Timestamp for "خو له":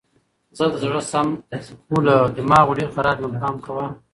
1.85-2.15